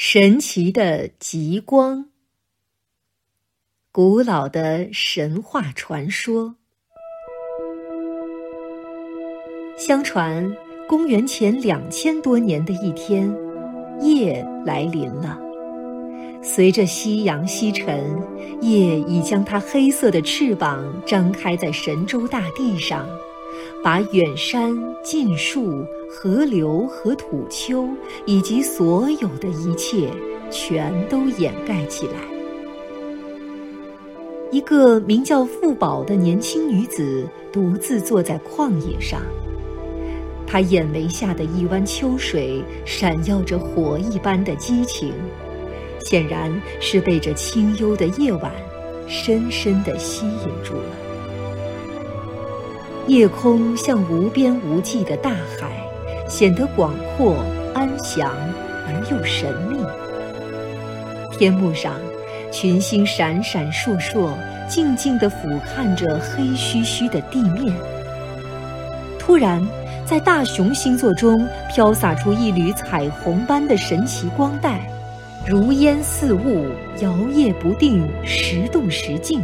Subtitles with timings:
[0.00, 2.06] 神奇的极光，
[3.90, 6.54] 古老的神话传说。
[9.76, 10.56] 相传，
[10.86, 13.28] 公元前两千多年的一天，
[14.00, 15.36] 夜来临了。
[16.44, 18.22] 随着夕阳西沉，
[18.60, 23.04] 夜已将它黑色的翅膀张开在神州大地上。
[23.82, 27.86] 把远山、近树、河流和土丘，
[28.24, 30.10] 以及所有的一切，
[30.50, 32.14] 全都掩盖起来。
[34.50, 39.20] 一个名叫富宝的年轻女子独自坐在旷野上，
[40.46, 45.12] 她眼眉下的一湾秋水闪耀着火一般的激情，
[46.00, 48.50] 显然是被这清幽的夜晚
[49.06, 50.88] 深深地吸引住了。
[53.06, 55.87] 夜空像无边无际的大海，
[56.28, 57.42] 显得广阔、
[57.74, 58.30] 安详
[58.86, 59.78] 而又神秘。
[61.32, 61.94] 天幕上，
[62.52, 64.30] 群星闪闪烁烁，
[64.68, 67.74] 静静地俯瞰着黑黢黢的地面。
[69.18, 69.66] 突然，
[70.04, 74.80] 在大熊星座中飘洒出一缕彩虹般的神奇光带，
[75.46, 76.66] 如烟似雾，
[77.00, 79.42] 摇曳不定，时动时静。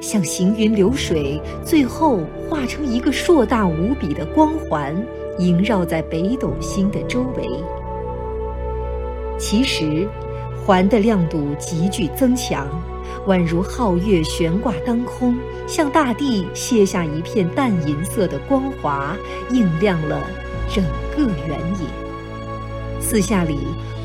[0.00, 4.94] 像行云流水，最后化成一个硕大无比的光环，
[5.40, 7.48] 萦绕在北斗星的周围。
[9.38, 10.06] 其实，
[10.64, 12.68] 环的亮度急剧增强，
[13.26, 19.16] 宛如皓月悬挂当空，向大地卸下一片淡银色的光华，
[19.50, 20.20] 映亮了
[20.68, 20.84] 整
[21.16, 23.00] 个原野。
[23.00, 23.56] 四下里，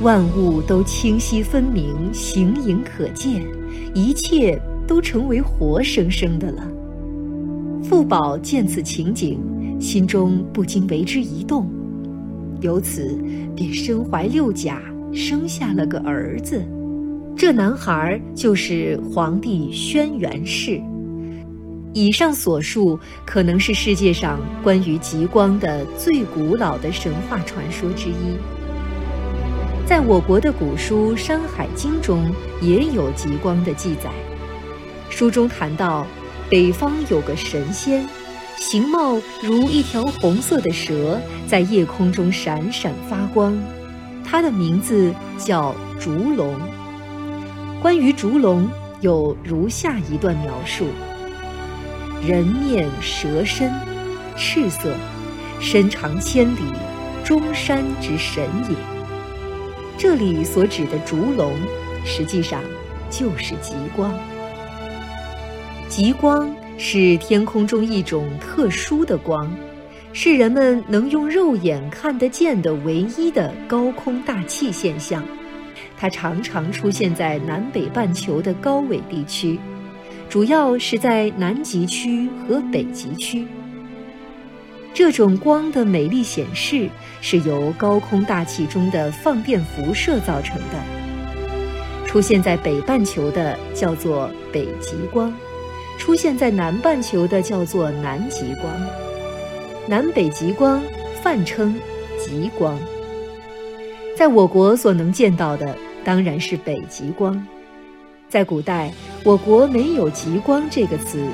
[0.02, 3.45] 万物都清晰分明，形影可见，
[3.94, 4.59] 一切。
[4.88, 6.61] 都成为活生生的了。
[7.83, 9.39] 富宝见此情景，
[9.80, 11.70] 心中不禁为之一动，
[12.62, 13.18] 由此
[13.56, 14.82] 便身怀六甲，
[15.14, 16.64] 生下了个儿子。
[17.38, 20.82] 这男孩就是皇帝轩辕氏。
[21.94, 28.36] 以上所述可能是世界上关于极光的最古老的神话传说之一。
[29.86, 34.10] 在我国的古书《山海经》中也有极光的记载。
[35.10, 36.05] 书中谈到，
[36.49, 38.05] 北方有个神仙，
[38.58, 43.58] 形貌如一条红色的蛇，在夜空中闪闪发光。
[44.23, 46.55] 它的名字叫烛龙。
[47.82, 48.67] 关于烛龙，
[49.02, 50.88] 有如下一段描述：
[52.26, 53.71] 人面蛇身，
[54.36, 54.95] 赤色，
[55.60, 56.61] 身长千里，
[57.23, 58.76] 中山之神也。
[59.98, 61.54] 这里所指的烛龙，
[62.04, 62.61] 实际上
[63.11, 64.11] 就是极光。
[65.87, 69.52] 极光是天空中一种特殊的光，
[70.13, 75.23] 是人们能用肉眼看得见的唯一的高空大气现象。
[75.97, 79.58] 它常常出现在南北半球的高纬地区，
[80.30, 83.47] 主要是在南极区和北极区。
[84.93, 86.89] 这种光的美丽显示
[87.21, 92.05] 是由高空大气中的放电辐射造成的。
[92.05, 95.33] 出现在北半球的叫做北极光。
[95.98, 98.72] 出现在南半球的叫做南极光，
[99.88, 100.82] 南北极光
[101.22, 101.76] 泛称
[102.20, 102.78] 极光。
[104.16, 107.45] 在我国所能见到的当然是北极光。
[108.30, 108.92] 在古代，
[109.23, 111.26] 我国没有极光这个词，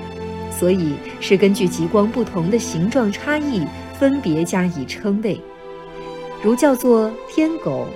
[0.52, 3.66] 所以是根据极光不同的形状差异，
[4.00, 5.40] 分别加以称谓，
[6.44, 7.88] 如叫做天狗、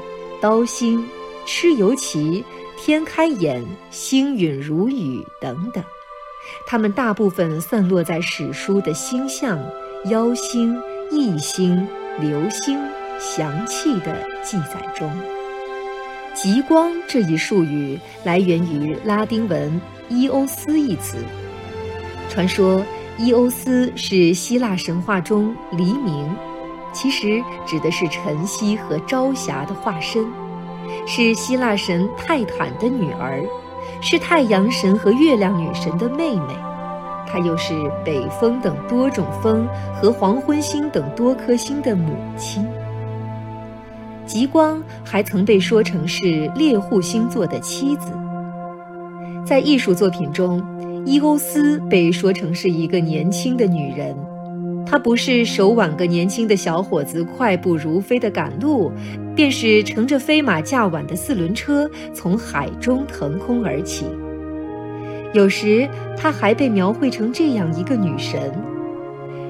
[0.41, 1.03] 刀星、
[1.45, 2.43] 蚩尤旗、
[2.77, 5.83] 天开眼、星陨如雨等等。
[6.67, 9.59] 它们大部分散落在史书的星象、
[10.05, 10.75] 妖星、
[11.11, 11.87] 异星、
[12.19, 12.79] 流星
[13.19, 15.11] 详细的记载中。
[16.33, 21.17] 极光这一术语来源于拉丁文“伊欧斯”一词。
[22.29, 22.83] 传说
[23.17, 26.35] 伊欧斯是希腊神话中黎明，
[26.91, 30.25] 其实指的是晨曦和朝霞的化身，
[31.05, 33.43] 是希腊神泰坦的女儿。
[34.01, 36.53] 是太阳神和月亮女神的妹妹，
[37.35, 37.73] 她又是
[38.05, 42.65] 北风等多种风和黄昏星等多颗星的母亲。
[44.25, 48.13] 极光还曾被说成是猎户星座的妻子。
[49.45, 50.63] 在艺术作品中，
[51.05, 54.15] 伊欧斯被说成是一个年轻的女人。
[54.85, 58.89] 她不是手挽个年轻的小伙子快步如飞的赶路，
[59.35, 64.05] 便是乘着飞马驾晚的四轮车从海中腾空而起。
[65.35, 65.85] 有时，
[66.17, 68.57] 她还被描绘成这样一个女神：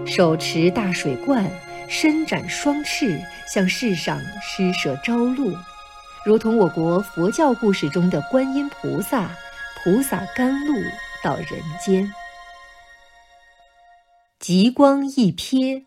[0.04, 1.48] 手持大水罐，
[1.88, 3.22] 伸展双翅，
[3.54, 5.56] 向世上施舍朝露，
[6.26, 9.30] 如同我国佛教故事中的观音菩萨，
[9.84, 10.74] 菩萨甘露
[11.24, 11.48] 到人
[11.80, 12.12] 间。
[14.40, 15.84] 极光一瞥，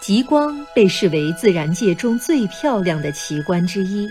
[0.00, 4.10] 极光被视为自然界中最漂亮的奇观之一。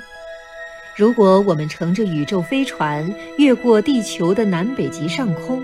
[0.96, 5.62] 如果我们乘着宇宙飞船越过地球的南北极上空，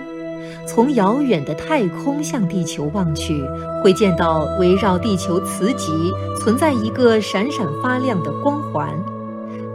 [0.65, 3.43] 从遥远的太空向地球望去，
[3.83, 5.91] 会见到围绕地球磁极
[6.39, 8.89] 存在一个闪闪发亮的光环，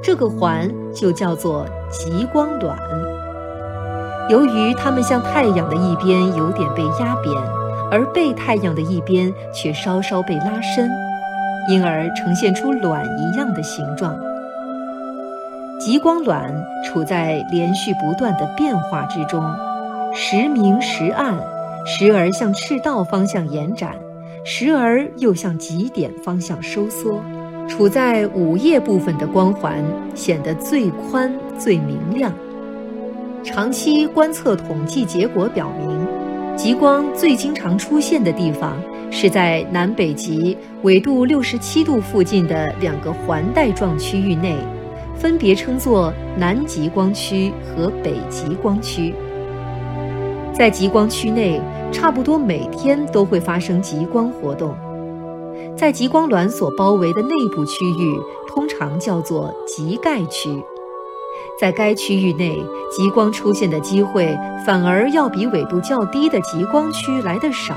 [0.03, 2.79] 这个环就叫做极光卵。
[4.31, 7.35] 由于它们像太阳的一边有点被压扁，
[7.91, 10.91] 而背太阳的一边却稍稍被拉伸，
[11.69, 14.17] 因而呈现出卵一样的形状。
[15.81, 16.55] 极光卵
[16.85, 19.43] 处在连续不断的变化之中。
[20.15, 21.35] 时明时暗，
[21.87, 23.97] 时而向赤道方向延展，
[24.45, 27.25] 时而又向极点方向收缩。
[27.67, 29.83] 处在午夜部分的光环
[30.15, 32.31] 显得最宽最明亮。
[33.43, 36.07] 长期观测统计结果表明，
[36.57, 38.77] 极光最经常出现的地方
[39.11, 44.57] 是在南北极纬度六十七度附近的两个环带状区域内，
[45.21, 49.15] 分别称作南极光区和北极光区。
[50.55, 51.61] 在极光区内，
[51.93, 54.75] 差不多每天都会发生极光活动。
[55.77, 58.19] 在极光卵所包围的内部区域，
[58.49, 60.51] 通常叫做极盖区。
[61.59, 62.59] 在该区域内，
[62.91, 64.35] 极光出现的机会
[64.65, 67.77] 反而要比纬度较低的极光区来得少。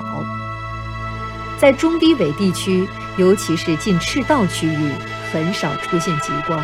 [1.60, 2.88] 在中低纬地区，
[3.18, 4.92] 尤其是近赤道区域，
[5.34, 6.60] 很少出现极光，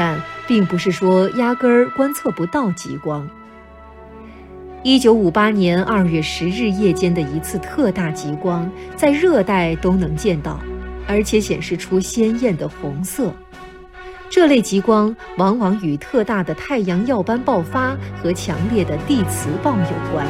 [0.00, 0.18] 但
[0.48, 3.28] 并不是说压根儿观测不到极光。
[4.82, 10.58] 一九五八年二月十日夜间的一次特大极光，在热带都能见到，
[11.06, 13.30] 而且显示出鲜艳的红色。
[14.30, 20.26] 这类极光往往与特大的太阳耀斑爆发和强烈的地磁暴有关。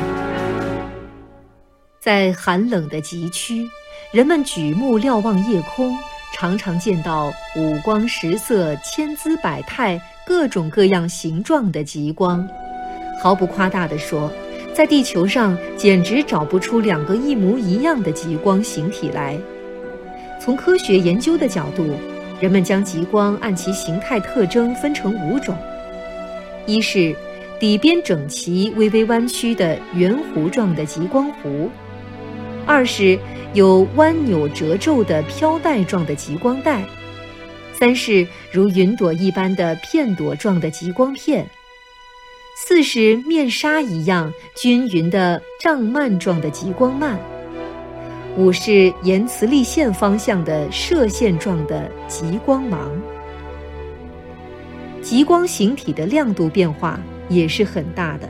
[2.01, 3.69] 在寒冷的极区，
[4.11, 5.97] 人们举目瞭望夜空，
[6.33, 12.47] 常常见到五光十色、千姿百态、各种各样形状的极光。
[13.23, 14.33] 毫不夸大地说，
[14.75, 19.39] 在地球上简直找不出两个一模一样的极光形体来。
[20.41, 21.85] 从科学研究的角度，
[22.41, 25.55] 人们将极光按其形态特征分成五种：
[26.65, 27.15] 一是
[27.59, 31.69] 底边整齐、微微弯曲的圆弧状的极光弧；
[32.67, 33.19] 二是
[33.55, 36.83] 有弯扭褶皱的飘带状的极光带；
[37.73, 41.45] 三是如云朵一般的片朵状的极光片。
[42.57, 47.19] 四是面纱一样均匀的帐幔状的极光幔，
[48.37, 52.91] 五是沿磁力线方向的射线状的极光芒。
[55.01, 58.29] 极光形体的亮度变化也是很大的，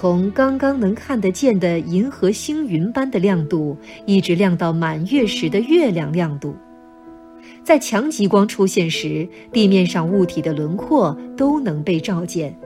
[0.00, 6.54] 从刚刚能看得见的银河星云般的亮度，一直亮到满月时的月亮亮度。
[7.64, 12.56] 在强极光出现时，地面上物体的轮廓都能被照见。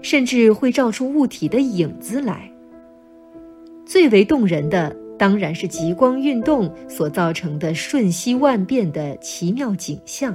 [0.00, 2.50] 甚至会照出物体的影子来。
[3.86, 10.34] 最为动人的当然是极光运动所造成的瞬息万变的奇妙景象。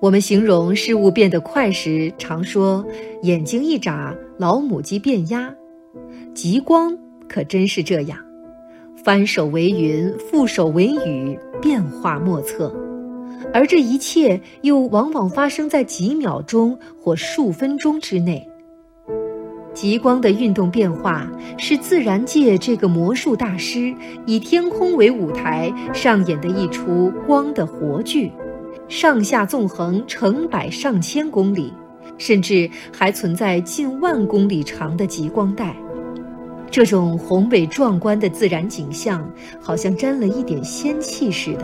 [0.00, 2.84] 我们形容事物变得快时，常说
[3.22, 5.52] “眼睛一眨，老母鸡变鸭”。
[6.34, 6.98] 极光
[7.28, 8.18] 可真是这样，
[9.04, 12.74] 翻手为云，覆手为雨，变化莫测。
[13.52, 18.46] 而这一切又往往发生在几秒钟或数分钟之内。
[19.72, 23.94] 极光的运动变化是自然界这个魔术大师
[24.26, 28.32] 以天空为舞台上演的一出光的活剧，
[28.88, 31.72] 上下纵横成百上千公里，
[32.18, 35.76] 甚至还存在近万公里长的极光带。
[36.74, 39.24] 这种宏伟壮观的自然景象，
[39.60, 41.62] 好像沾了一点仙气似的，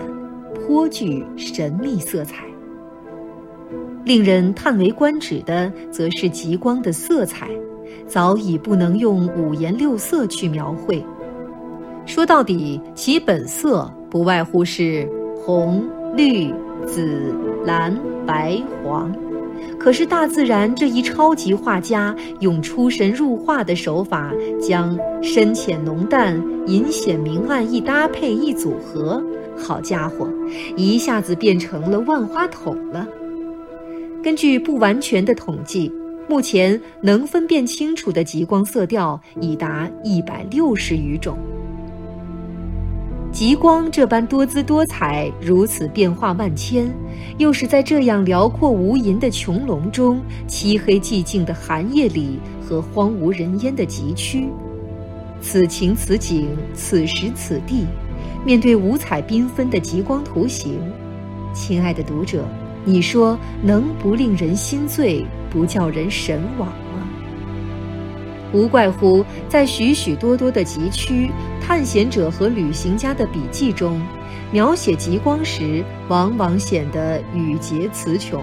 [0.55, 2.45] 颇具神秘色彩。
[4.05, 7.49] 令人叹为观止的，则是极光的色彩。
[8.07, 11.05] 早已不能用五颜六色去描绘。
[12.07, 15.09] 说到底，其本色不外乎是
[15.45, 15.83] 红、
[16.17, 16.55] 绿、
[16.87, 17.93] 紫、蓝、
[18.25, 19.12] 白、黄。
[19.80, 29.25] 可是大自然这一超级画家，用出神入化的手法，将深浅浓淡、隐显明暗一搭配一组合，
[29.56, 30.28] 好家伙，
[30.76, 33.08] 一下子变成了万花筒了。
[34.22, 35.90] 根据不完全的统计。
[36.28, 41.37] 目前能分辨清楚的极光色调已达一百六十余种。
[43.32, 46.92] 极光这般多姿多彩，如此变化万千，
[47.38, 54.49] 又是在这样辽阔无垠的穹隆中，漆黑寂静的寒夜里和荒无人烟的极区，
[55.40, 57.87] 此情此景，此时此地，
[58.44, 60.80] 面对五彩缤纷的极光图形，
[61.54, 62.44] 亲爱的读者，
[62.84, 66.68] 你说能不令人心醉，不叫人神往？
[68.52, 71.30] 无怪乎在许许多多的极区
[71.61, 74.00] 探险者和旅行家的笔记中，
[74.50, 78.42] 描写极光时，往往显得语结词穷，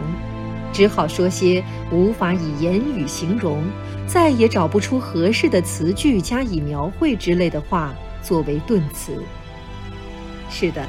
[0.72, 3.62] 只好说些无法以言语形容，
[4.06, 9.22] 再也找不出合适的词句加以描绘之类的话作为顿词。
[10.50, 10.86] 是的，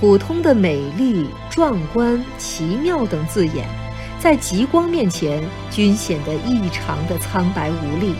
[0.00, 3.64] 普通的美丽、壮观、奇妙等字眼，
[4.18, 8.14] 在极光面前均显得异常的苍白无力。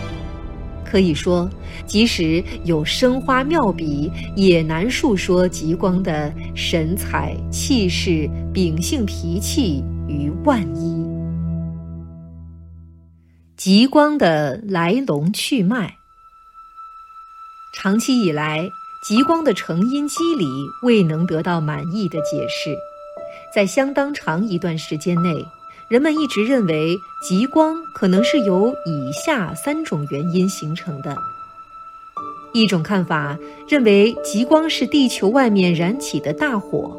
[0.92, 1.49] 可以说，
[1.87, 11.02] 即使有生花妙笔，也难述说极光的神采气势、秉性脾气于万一。
[13.56, 15.94] 极光的来龙去脉，
[17.75, 18.68] 长期以来，
[19.08, 20.44] 极光的成因机理
[20.82, 22.76] 未能得到满意的解释，
[23.54, 25.42] 在相当长一段时间内。
[25.92, 31.14] 人们一直认为极光可能是由以下三种原因形成的。
[32.54, 33.37] 一种看法
[33.68, 36.99] 认为极光是地球外面燃起的大火，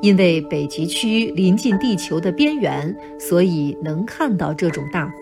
[0.00, 5.12] 因为北极区临近地球的边缘，所以能看到这种大火。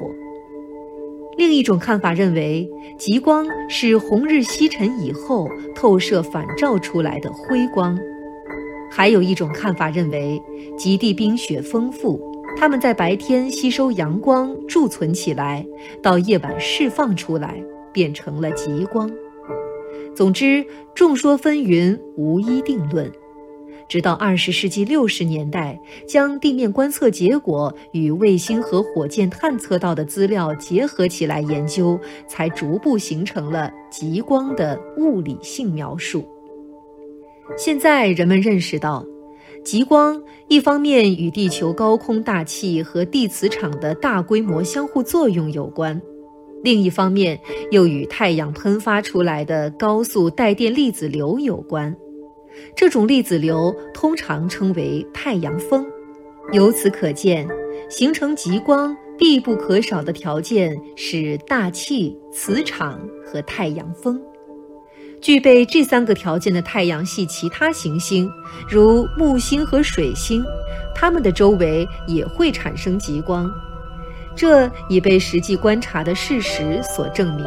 [1.36, 7.98] 另一种看法认为极光是红日西沉以后透射反照出来的辉光。
[8.90, 10.40] 还有一种看法认为
[10.78, 12.29] 极地冰雪丰富。
[12.56, 15.66] 它们在白天吸收阳光贮存起来，
[16.02, 19.10] 到夜晚释放出来，变成了极光。
[20.14, 20.64] 总之，
[20.94, 23.10] 众说纷纭，无一定论。
[23.88, 36.24] 直到二十世纪六十年代，将地面观测结果与卫星和火箭探测到的资料结合起来研究，才逐步形成了极光的物理性描述。
[37.56, 39.04] 现在人们认识到。
[39.62, 46.00] 极光一方面与地球高空大气和地磁场的大规模相互作用有关，
[46.62, 47.38] 另一方面
[47.70, 51.94] 又与太阳喷发出来的高速带电粒子流有关。
[52.74, 55.86] 这种粒子流通常称为太阳风。
[56.52, 57.46] 由此可见，
[57.88, 64.20] 形成极光必不可少的条件是大气、磁场和太阳风。
[65.20, 68.30] 具备这三个条件的太阳系其他行星，
[68.68, 70.42] 如木星和水星，
[70.94, 73.50] 它们的周围也会产生极光，
[74.34, 77.46] 这已被实际观察的事实所证明。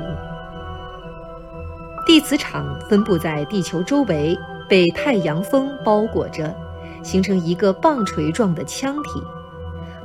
[2.05, 4.37] 地磁场分布在地球周围，
[4.69, 6.53] 被太阳风包裹着，
[7.01, 9.23] 形成一个棒槌状的腔体，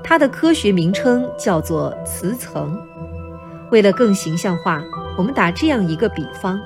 [0.02, 2.80] 它的科学名称叫做磁层。
[3.70, 4.82] 为了更形象化，
[5.18, 6.58] 我们打这样一个比方。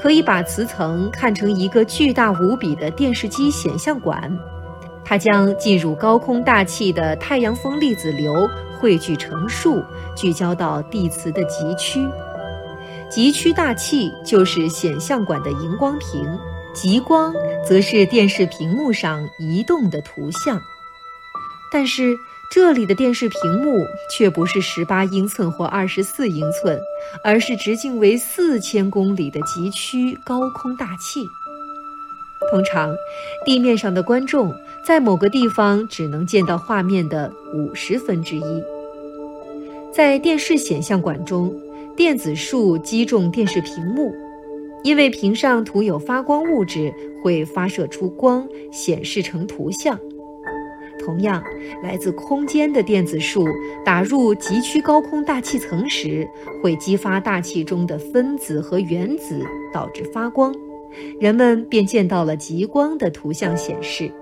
[0.00, 4.34] 可以把磁层看成一个巨大无比的电视机显像管，
[5.04, 9.84] 它将进入高空大气的太阳风粒子流汇聚成束，
[10.16, 12.08] 聚焦到地磁的极区。
[13.10, 16.26] 极区大气就是显像管的荧光屏，
[16.72, 17.34] 极光
[17.68, 20.58] 则是电视屏幕上移动的图像。
[21.70, 22.16] 但是。
[22.50, 26.76] 这里的电视屏幕却不是十八英寸或二十四英寸，
[27.22, 31.24] 而是直径为四千公里的极区高空大气。
[32.50, 32.92] 通常，
[33.46, 34.52] 地面上的观众
[34.84, 38.62] 在某个地方只能见到画面的五十分之一。
[39.92, 41.54] 在电视显像管中，
[41.94, 44.12] 电子束击中电视屏幕，
[44.82, 46.92] 因为屏上涂有发光物质，
[47.22, 49.96] 会发射出光，显示成图像。
[51.00, 51.42] 同样，
[51.82, 53.44] 来自空间的电子束
[53.84, 56.28] 打入极区高空大气层时，
[56.62, 59.40] 会激发大气中的分子和原子，
[59.72, 60.54] 导致发光，
[61.18, 64.12] 人们便见到了极光的图像显示。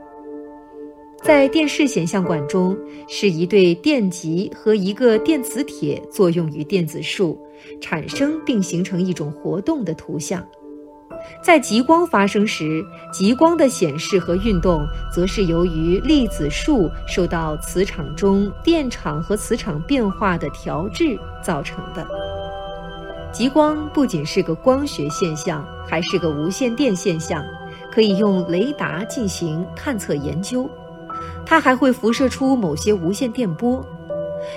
[1.21, 7.37] 在电视显像管中，是一对电极和一个电磁铁作用于电子束，
[7.81, 10.47] 产生并形成一种活动的图像。
[11.41, 22.07] 在极光发生时，极光的显示和运动，则是由于粒子束受到磁场中电场和磁场变化的调制造成的。
[23.33, 27.45] 极光不仅是个光学现象，还是个无线电现象，
[27.93, 30.69] 可以用雷达进行探测研究。
[31.45, 33.85] 它还会辐射出某些无线电波。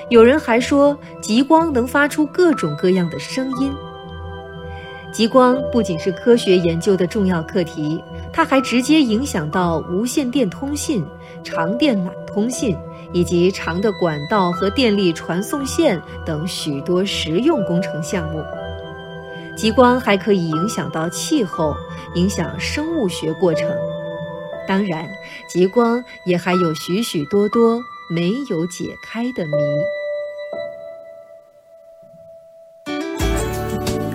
[0.09, 3.73] 有人还说，极光能发出各种各样的声音。
[5.11, 8.01] 极光不仅是科学研究的重要课题，
[8.31, 11.05] 它还直接影响到无线电通信、
[11.43, 12.77] 长电缆通信
[13.11, 18.41] 以及长的管道和电力传送线等许多实用工程项目。
[19.57, 21.75] 极光还可以影响到气候，
[22.15, 23.69] 影响生物学过程。
[24.65, 25.09] 当然，
[25.45, 29.53] 极光也还有许许多多没有解开的谜。